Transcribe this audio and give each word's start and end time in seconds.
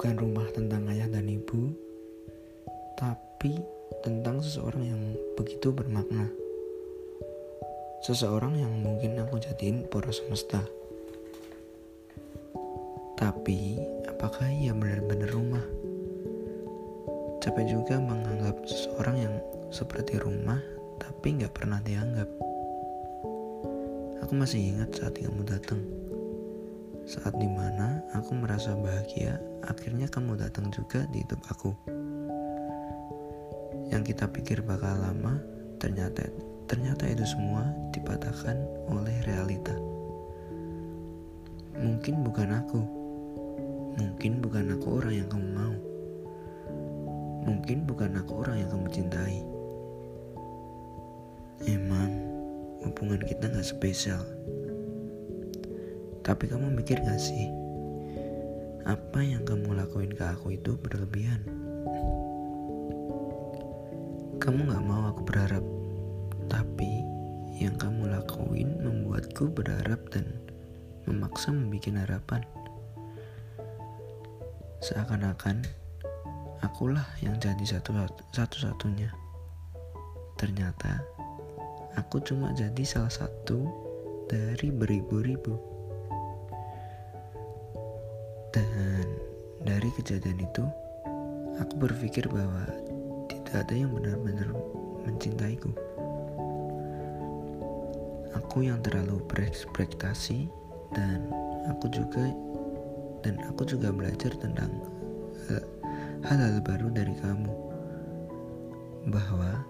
bukan 0.00 0.16
rumah 0.16 0.48
tentang 0.56 0.88
ayah 0.96 1.12
dan 1.12 1.28
ibu, 1.28 1.76
tapi 2.96 3.60
tentang 4.00 4.40
seseorang 4.40 4.88
yang 4.88 5.02
begitu 5.36 5.76
bermakna. 5.76 6.24
Seseorang 8.00 8.56
yang 8.56 8.80
mungkin 8.80 9.20
aku 9.20 9.36
jadiin 9.44 9.84
poros 9.92 10.24
semesta. 10.24 10.64
Tapi, 13.20 13.76
apakah 14.08 14.48
ia 14.48 14.72
benar-benar 14.72 15.36
rumah? 15.36 15.68
Capek 17.44 17.68
juga 17.68 18.00
menganggap 18.00 18.56
seseorang 18.64 19.20
yang 19.20 19.36
seperti 19.68 20.16
rumah, 20.16 20.64
tapi 20.96 21.44
nggak 21.44 21.52
pernah 21.52 21.76
dianggap. 21.84 22.28
Aku 24.24 24.32
masih 24.32 24.64
ingat 24.64 24.96
saat 24.96 25.20
kamu 25.20 25.44
datang. 25.44 25.84
Saat 27.10 27.42
di 27.42 27.50
mana 27.50 28.06
aku 28.14 28.38
merasa 28.38 28.70
bahagia, 28.78 29.42
akhirnya 29.66 30.06
kamu 30.06 30.38
datang 30.38 30.70
juga 30.70 31.10
di 31.10 31.26
hidup 31.26 31.42
aku. 31.50 31.74
Yang 33.90 34.14
kita 34.14 34.30
pikir 34.30 34.62
bakal 34.62 34.94
lama, 34.94 35.42
ternyata 35.82 36.30
ternyata 36.70 37.10
itu 37.10 37.26
semua 37.26 37.66
dipatahkan 37.90 38.62
oleh 38.94 39.26
realita. 39.26 39.74
Mungkin 41.82 42.22
bukan 42.22 42.62
aku, 42.62 42.78
mungkin 43.98 44.38
bukan 44.38 44.70
aku 44.78 45.02
orang 45.02 45.14
yang 45.18 45.28
kamu 45.34 45.48
mau, 45.50 45.74
mungkin 47.42 47.90
bukan 47.90 48.22
aku 48.22 48.32
orang 48.38 48.62
yang 48.62 48.70
kamu 48.70 48.86
cintai. 48.86 49.42
Emang 51.66 52.22
hubungan 52.86 53.18
kita 53.26 53.50
gak 53.50 53.66
spesial. 53.66 54.22
Tapi 56.20 56.44
kamu 56.50 56.72
mikir 56.76 57.00
gak 57.00 57.20
sih? 57.20 57.48
Apa 58.84 59.20
yang 59.20 59.44
kamu 59.44 59.76
lakuin 59.76 60.12
ke 60.12 60.24
aku 60.24 60.56
itu 60.56 60.76
berlebihan? 60.80 61.44
Kamu 64.40 64.72
gak 64.72 64.84
mau 64.84 65.12
aku 65.12 65.20
berharap, 65.24 65.64
tapi 66.48 67.04
yang 67.60 67.76
kamu 67.76 68.08
lakuin 68.08 68.80
membuatku 68.80 69.52
berharap 69.52 70.00
dan 70.08 70.24
memaksa 71.04 71.52
membuat 71.52 72.08
harapan. 72.08 72.40
Seakan-akan 74.80 75.60
akulah 76.64 77.04
yang 77.20 77.36
jadi 77.36 77.84
satu-satunya. 78.32 79.12
Ternyata 80.40 81.04
aku 82.00 82.24
cuma 82.24 82.56
jadi 82.56 82.80
salah 82.88 83.12
satu 83.12 83.68
dari 84.24 84.72
beribu-ribu. 84.72 85.69
Kejadian 90.00 90.40
itu, 90.40 90.64
aku 91.60 91.76
berpikir 91.76 92.24
bahwa 92.32 92.64
tidak 93.28 93.68
ada 93.68 93.74
yang 93.76 93.92
benar-benar 93.92 94.48
mencintaiku. 95.04 95.68
Aku 98.32 98.64
yang 98.64 98.80
terlalu 98.80 99.20
berekspektasi 99.28 100.48
dan 100.96 101.28
aku 101.68 101.92
juga 101.92 102.32
dan 103.20 103.36
aku 103.44 103.68
juga 103.68 103.92
belajar 103.92 104.32
tentang 104.40 104.72
hal-hal 106.24 106.64
baru 106.64 106.88
dari 106.88 107.12
kamu. 107.20 107.52
Bahwa 109.12 109.60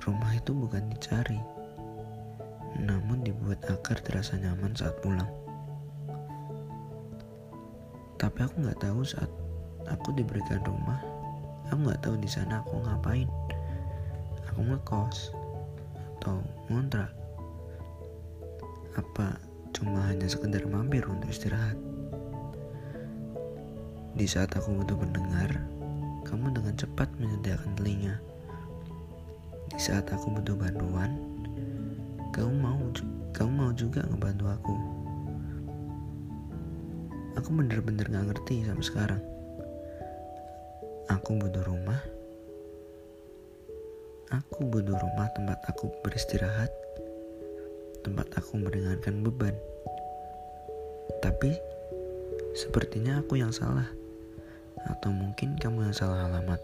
rumah 0.00 0.32
itu 0.32 0.56
bukan 0.56 0.88
dicari, 0.96 1.40
namun 2.80 3.20
dibuat 3.20 3.60
agar 3.68 4.00
terasa 4.00 4.40
nyaman 4.40 4.72
saat 4.72 4.96
pulang. 5.04 5.45
Tapi 8.16 8.38
aku 8.48 8.64
nggak 8.64 8.80
tahu 8.80 9.04
saat 9.04 9.28
aku 9.92 10.16
diberikan 10.16 10.64
rumah, 10.64 11.00
aku 11.68 11.84
nggak 11.84 12.00
tahu 12.00 12.16
di 12.16 12.28
sana 12.28 12.64
aku 12.64 12.80
ngapain. 12.80 13.28
Aku 14.52 14.64
ngekos 14.64 15.36
atau 16.16 16.40
ngontrak. 16.72 17.12
Apa 18.96 19.36
cuma 19.76 20.08
hanya 20.08 20.24
sekedar 20.24 20.64
mampir 20.64 21.04
untuk 21.04 21.28
istirahat? 21.28 21.76
Di 24.16 24.24
saat 24.24 24.48
aku 24.56 24.72
butuh 24.80 24.96
mendengar, 24.96 25.60
kamu 26.24 26.56
dengan 26.56 26.72
cepat 26.72 27.12
menyediakan 27.20 27.76
telinga. 27.76 28.16
Di 29.76 29.80
saat 29.92 30.08
aku 30.08 30.32
butuh 30.32 30.56
bantuan, 30.56 31.20
kamu 32.32 32.52
mau 32.64 32.80
kamu 33.36 33.52
mau 33.52 33.72
juga 33.76 34.00
ngebantu 34.08 34.48
aku. 34.48 34.95
Aku 37.36 37.52
bener-bener 37.52 38.08
gak 38.08 38.26
ngerti 38.32 38.64
sampai 38.64 38.86
sekarang. 38.86 39.22
Aku 41.12 41.38
butuh 41.38 41.62
rumah. 41.62 42.00
Aku 44.34 44.66
butuh 44.66 44.98
rumah 44.98 45.30
tempat 45.36 45.62
aku 45.70 45.92
beristirahat. 46.02 46.72
Tempat 48.02 48.42
aku 48.42 48.58
meringankan 48.58 49.22
beban. 49.22 49.54
Tapi 51.22 51.54
sepertinya 52.58 53.22
aku 53.22 53.38
yang 53.38 53.54
salah. 53.54 53.86
Atau 54.86 55.14
mungkin 55.14 55.54
kamu 55.60 55.86
yang 55.92 55.94
salah 55.94 56.26
alamat. 56.26 56.58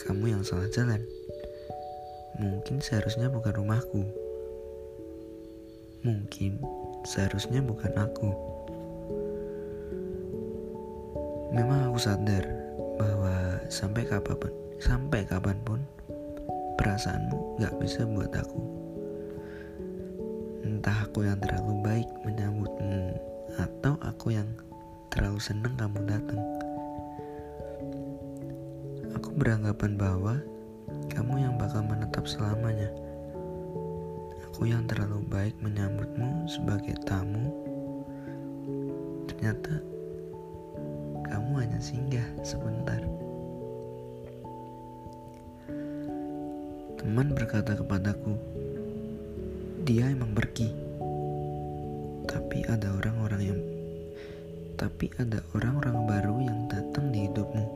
Kamu 0.00 0.32
yang 0.32 0.44
salah 0.46 0.68
jalan. 0.72 1.04
Mungkin 2.40 2.80
seharusnya 2.80 3.28
bukan 3.28 3.52
rumahku. 3.52 4.02
Mungkin 6.04 6.60
seharusnya 7.04 7.60
bukan 7.60 7.92
aku. 8.00 8.54
Memang 11.54 11.86
aku 11.86 12.02
sadar 12.02 12.42
bahwa 12.98 13.62
sampai 13.70 14.02
kapan 14.02 14.34
pun, 14.34 14.50
sampai 14.82 15.22
kapan 15.22 15.54
pun 15.62 15.78
perasaanmu 16.74 17.62
gak 17.62 17.78
bisa 17.78 18.02
buat 18.10 18.34
aku. 18.34 18.58
Entah 20.66 21.06
aku 21.06 21.22
yang 21.22 21.38
terlalu 21.38 21.78
baik 21.86 22.10
menyambutmu 22.26 23.14
atau 23.54 23.94
aku 24.02 24.34
yang 24.34 24.50
terlalu 25.14 25.38
senang 25.38 25.78
kamu 25.78 26.02
datang. 26.10 26.42
Aku 29.14 29.30
beranggapan 29.38 29.94
bahwa 29.94 30.42
kamu 31.14 31.38
yang 31.38 31.54
bakal 31.54 31.86
menetap 31.86 32.26
selamanya. 32.26 32.90
Aku 34.50 34.66
yang 34.66 34.90
terlalu 34.90 35.22
baik 35.30 35.54
menyambutmu 35.62 36.50
sebagai 36.50 36.98
tamu. 37.06 37.46
Ternyata 39.30 39.93
kamu 41.34 41.66
hanya 41.66 41.82
singgah 41.82 42.28
sebentar. 42.46 43.02
Teman 46.94 47.34
berkata 47.34 47.74
kepadaku, 47.74 48.38
dia 49.82 50.14
emang 50.14 50.30
pergi. 50.30 50.70
Tapi 52.30 52.62
ada 52.70 52.94
orang-orang 53.02 53.42
yang 53.42 53.60
tapi 54.78 55.10
ada 55.18 55.42
orang-orang 55.58 56.06
baru 56.06 56.34
yang 56.38 56.70
datang 56.70 57.10
di 57.10 57.26
hidupmu. 57.26 57.66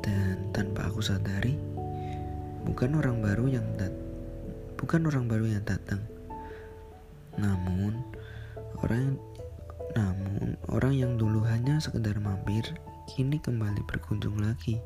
Dan 0.00 0.48
tanpa 0.56 0.88
aku 0.88 1.04
sadari, 1.04 1.52
bukan 2.64 3.04
orang 3.04 3.20
baru 3.20 3.52
yang 3.52 3.68
dat 3.76 3.92
bukan 4.80 5.12
orang 5.12 5.28
baru 5.28 5.44
yang 5.60 5.64
datang. 5.68 6.00
Namun 7.36 8.00
orang 8.80 9.12
namun, 9.12 9.33
orang 10.74 10.98
yang 10.98 11.14
dulu 11.14 11.38
hanya 11.46 11.78
sekedar 11.78 12.18
mampir, 12.18 12.66
kini 13.06 13.38
kembali 13.38 13.78
berkunjung 13.86 14.42
lagi. 14.42 14.82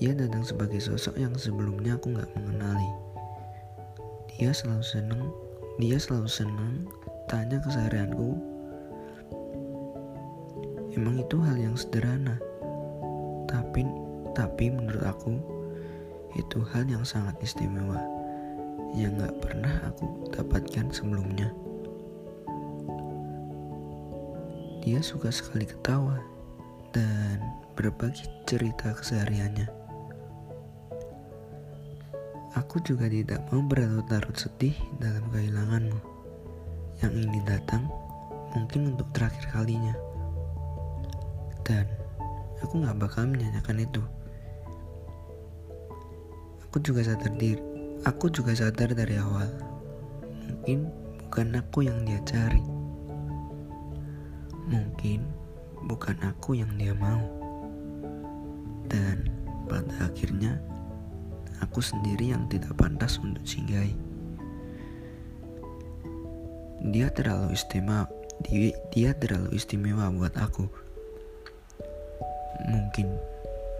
Ia 0.00 0.16
datang 0.16 0.40
sebagai 0.48 0.80
sosok 0.80 1.20
yang 1.20 1.36
sebelumnya 1.36 2.00
aku 2.00 2.16
gak 2.16 2.32
mengenali. 2.32 2.88
Dia 4.32 4.56
selalu 4.56 4.80
senang, 4.80 5.22
dia 5.76 6.00
selalu 6.00 6.28
senang 6.32 6.88
tanya 7.28 7.60
keseharianku. 7.60 8.32
Emang 10.96 11.20
itu 11.20 11.36
hal 11.44 11.60
yang 11.60 11.76
sederhana, 11.76 12.40
tapi 13.44 13.84
tapi 14.32 14.72
menurut 14.72 15.04
aku 15.04 15.36
itu 16.40 16.64
hal 16.72 16.88
yang 16.88 17.04
sangat 17.04 17.36
istimewa 17.44 18.00
yang 18.96 19.14
gak 19.20 19.36
pernah 19.38 19.86
aku 19.86 20.24
dapatkan 20.32 20.88
sebelumnya. 20.90 21.39
Dia 24.80 25.04
suka 25.04 25.28
sekali 25.28 25.68
ketawa 25.68 26.16
dan 26.96 27.40
berbagi 27.76 28.24
cerita 28.48 28.96
kesehariannya. 28.96 29.68
Aku 32.56 32.82
juga 32.82 33.06
tidak 33.06 33.44
mau 33.52 33.62
berlarut-larut 33.62 34.34
sedih 34.34 34.74
dalam 34.98 35.22
kehilanganmu 35.30 36.00
yang 37.04 37.12
ini 37.14 37.40
datang 37.46 37.86
mungkin 38.56 38.96
untuk 38.96 39.06
terakhir 39.12 39.44
kalinya. 39.52 39.94
Dan 41.62 41.86
aku 42.64 42.82
gak 42.82 42.98
bakal 42.98 43.28
menyanyikan 43.28 43.78
itu. 43.78 44.02
Aku 46.66 46.82
juga 46.82 47.04
sadar 47.04 47.34
diri, 47.36 47.60
Aku 48.08 48.32
juga 48.32 48.56
sadar 48.56 48.96
dari 48.96 49.20
awal, 49.20 49.52
mungkin 50.48 50.88
bukan 51.20 51.60
aku 51.60 51.84
yang 51.84 52.00
dia 52.08 52.16
cari. 52.24 52.79
Mungkin 55.00 55.24
bukan 55.88 56.12
aku 56.28 56.60
yang 56.60 56.68
dia 56.76 56.92
mau. 56.92 57.24
Dan 58.84 59.32
pada 59.64 60.12
akhirnya 60.12 60.60
aku 61.64 61.80
sendiri 61.80 62.36
yang 62.36 62.44
tidak 62.52 62.76
pantas 62.76 63.16
untuk 63.16 63.40
singgahi. 63.48 63.96
Dia 66.92 67.08
terlalu 67.16 67.56
istimewa, 67.56 68.12
dia, 68.44 68.76
dia 68.92 69.16
terlalu 69.16 69.56
istimewa 69.56 70.12
buat 70.12 70.36
aku. 70.36 70.68
Mungkin 72.68 73.08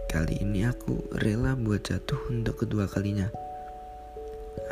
kali 0.08 0.40
ini 0.40 0.64
aku 0.64 1.04
rela 1.20 1.52
buat 1.52 1.84
jatuh 1.84 2.32
untuk 2.32 2.64
kedua 2.64 2.88
kalinya. 2.88 3.28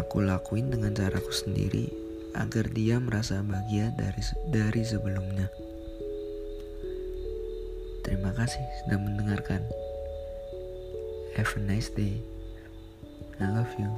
Aku 0.00 0.24
lakuin 0.24 0.72
dengan 0.72 0.96
caraku 0.96 1.28
sendiri 1.28 1.92
agar 2.32 2.72
dia 2.72 2.96
merasa 2.96 3.44
bahagia 3.44 3.92
dari 4.00 4.24
dari 4.48 4.80
sebelumnya. 4.80 5.52
Terima 8.08 8.32
kasih 8.32 8.64
sudah 8.80 8.96
mendengarkan. 9.04 9.60
Have 11.36 11.52
a 11.52 11.60
nice 11.60 11.92
day. 11.92 12.24
I 13.36 13.52
love 13.52 13.68
you. 13.76 13.92